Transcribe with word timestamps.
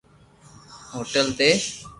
ھوٽل 0.93 1.27
تي 1.37 1.49